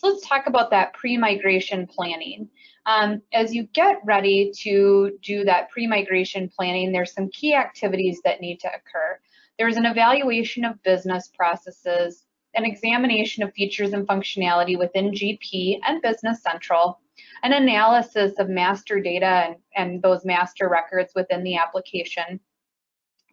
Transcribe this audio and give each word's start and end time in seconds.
So 0.00 0.08
let's 0.08 0.26
talk 0.26 0.46
about 0.46 0.70
that 0.70 0.94
pre-migration 0.94 1.86
planning. 1.86 2.48
Um, 2.86 3.20
as 3.34 3.54
you 3.54 3.64
get 3.64 3.98
ready 4.02 4.50
to 4.60 5.18
do 5.22 5.44
that 5.44 5.68
pre-migration 5.68 6.48
planning, 6.48 6.90
there's 6.90 7.12
some 7.12 7.28
key 7.28 7.54
activities 7.54 8.22
that 8.24 8.40
need 8.40 8.60
to 8.60 8.68
occur. 8.68 9.20
There's 9.58 9.76
an 9.76 9.84
evaluation 9.84 10.64
of 10.64 10.82
business 10.84 11.28
processes, 11.36 12.24
an 12.54 12.64
examination 12.64 13.42
of 13.42 13.52
features 13.52 13.92
and 13.92 14.08
functionality 14.08 14.78
within 14.78 15.10
GP 15.10 15.80
and 15.86 16.00
Business 16.00 16.42
Central, 16.42 16.98
an 17.42 17.52
analysis 17.52 18.38
of 18.38 18.48
master 18.48 19.00
data 19.00 19.26
and, 19.26 19.56
and 19.76 20.02
those 20.02 20.24
master 20.24 20.70
records 20.70 21.12
within 21.14 21.44
the 21.44 21.56
application, 21.58 22.40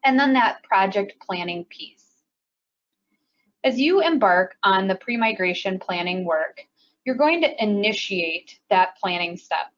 and 0.03 0.19
then 0.19 0.33
that 0.33 0.63
project 0.63 1.13
planning 1.25 1.63
piece. 1.69 2.06
As 3.67 3.77
you 3.77 3.99
embark 3.99 4.55
on 4.63 4.87
the 4.87 4.95
pre-migration 4.95 5.77
planning 5.77 6.23
work, 6.23 6.61
you're 7.03 7.17
going 7.17 7.41
to 7.41 7.61
initiate 7.61 8.57
that 8.69 8.95
planning 8.97 9.35
step. 9.35 9.73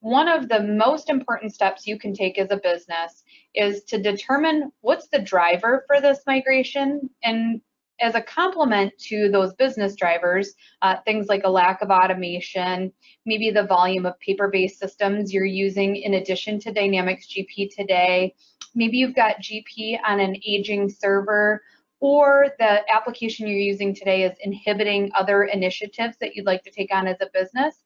One 0.00 0.26
of 0.26 0.48
the 0.48 0.58
most 0.58 1.08
important 1.08 1.54
steps 1.54 1.86
you 1.86 1.96
can 1.96 2.12
take 2.12 2.40
as 2.40 2.50
a 2.50 2.56
business 2.56 3.22
is 3.54 3.84
to 3.84 4.02
determine 4.02 4.72
what's 4.80 5.06
the 5.06 5.20
driver 5.20 5.84
for 5.86 6.00
this 6.00 6.18
migration 6.26 7.08
and 7.22 7.60
as 8.00 8.16
a 8.16 8.20
complement 8.20 8.98
to 8.98 9.28
those 9.30 9.54
business 9.54 9.94
drivers, 9.94 10.54
uh, 10.82 10.96
things 11.04 11.28
like 11.28 11.42
a 11.44 11.50
lack 11.50 11.82
of 11.82 11.90
automation, 11.90 12.92
maybe 13.26 13.52
the 13.52 13.62
volume 13.62 14.06
of 14.06 14.18
paper-based 14.18 14.80
systems 14.80 15.32
you're 15.32 15.44
using 15.44 15.94
in 15.94 16.14
addition 16.14 16.58
to 16.58 16.72
Dynamics 16.72 17.28
GP 17.28 17.72
today, 17.72 18.34
maybe 18.74 18.96
you've 18.96 19.14
got 19.14 19.40
GP 19.40 20.00
on 20.04 20.18
an 20.18 20.34
aging 20.44 20.88
server, 20.88 21.62
or 22.00 22.48
the 22.58 22.80
application 22.92 23.46
you're 23.46 23.58
using 23.58 23.94
today 23.94 24.24
is 24.24 24.36
inhibiting 24.40 25.10
other 25.14 25.44
initiatives 25.44 26.16
that 26.20 26.34
you'd 26.34 26.46
like 26.46 26.64
to 26.64 26.70
take 26.70 26.92
on 26.92 27.06
as 27.06 27.18
a 27.20 27.28
business, 27.32 27.84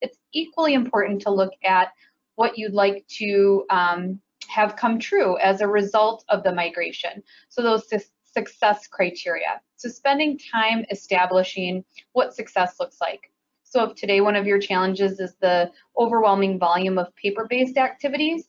it's 0.00 0.18
equally 0.32 0.74
important 0.74 1.20
to 1.22 1.30
look 1.30 1.52
at 1.64 1.92
what 2.36 2.56
you'd 2.56 2.74
like 2.74 3.04
to 3.08 3.64
um, 3.70 4.20
have 4.48 4.76
come 4.76 4.98
true 4.98 5.36
as 5.38 5.60
a 5.60 5.66
result 5.66 6.24
of 6.28 6.44
the 6.44 6.52
migration. 6.52 7.22
So 7.48 7.62
those 7.62 7.88
su 7.88 7.98
success 8.22 8.86
criteria. 8.86 9.62
So 9.76 9.88
spending 9.88 10.38
time 10.38 10.84
establishing 10.90 11.82
what 12.12 12.34
success 12.34 12.76
looks 12.78 13.00
like. 13.00 13.30
So 13.62 13.84
if 13.84 13.96
today 13.96 14.20
one 14.20 14.36
of 14.36 14.46
your 14.46 14.58
challenges 14.58 15.20
is 15.20 15.34
the 15.40 15.72
overwhelming 15.96 16.58
volume 16.58 16.98
of 16.98 17.14
paper-based 17.16 17.78
activities, 17.78 18.48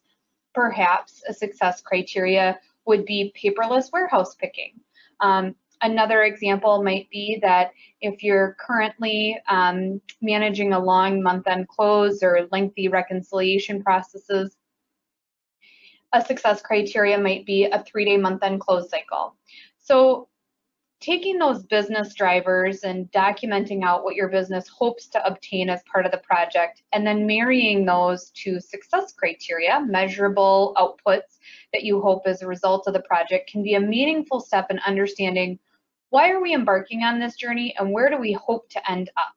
perhaps 0.54 1.24
a 1.28 1.34
success 1.34 1.82
criteria 1.82 2.60
would 2.86 3.06
be 3.06 3.34
paperless 3.42 3.92
warehouse 3.94 4.36
picking. 4.36 4.80
Um, 5.20 5.56
another 5.82 6.24
example 6.24 6.84
might 6.84 7.10
be 7.10 7.40
that 7.42 7.72
if 8.02 8.24
you're 8.24 8.56
currently 8.60 9.40
um, 9.50 10.02
managing 10.22 10.74
a 10.74 10.80
long 10.80 11.22
month-end 11.22 11.68
close 11.68 12.24
or 12.24 12.48
lengthy 12.52 12.88
reconciliation 12.88 13.84
processes, 13.84 14.56
a 16.14 16.22
success 16.24 16.62
criteria 16.62 17.18
might 17.18 17.46
be 17.46 17.66
a 17.66 17.84
three-day 17.84 18.18
month-end 18.18 18.62
close 18.62 18.90
cycle. 18.90 19.36
So 19.78 20.30
taking 21.00 21.38
those 21.38 21.64
business 21.64 22.14
drivers 22.16 22.84
and 22.84 23.12
documenting 23.12 23.84
out 23.84 24.04
what 24.04 24.16
your 24.16 24.30
business 24.30 24.68
hopes 24.68 25.08
to 25.08 25.26
obtain 25.26 25.70
as 25.70 25.82
part 25.92 26.06
of 26.06 26.12
the 26.12 26.18
project 26.20 26.82
and 26.92 27.06
then 27.06 27.28
marrying 27.28 27.86
those 27.86 28.32
to 28.32 28.60
success 28.60 29.14
criteria, 29.14 29.80
measurable 29.88 30.74
outputs 30.78 31.38
that 31.72 31.84
you 31.84 32.02
hope 32.02 32.24
as 32.26 32.42
a 32.42 32.48
result 32.48 32.88
of 32.88 32.94
the 32.94 33.02
project 33.02 33.50
can 33.50 33.62
be 33.62 33.76
a 33.76 33.80
meaningful 33.80 34.40
step 34.40 34.68
in 34.72 34.80
understanding 34.80 35.60
why 36.10 36.32
are 36.32 36.42
we 36.42 36.54
embarking 36.54 37.04
on 37.04 37.20
this 37.20 37.36
journey 37.36 37.76
and 37.78 37.92
where 37.92 38.10
do 38.10 38.18
we 38.18 38.32
hope 38.32 38.70
to 38.70 38.92
end 38.92 39.10
up? 39.18 39.37